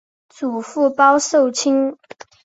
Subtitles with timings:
[0.29, 1.95] 祖父鲍受卿。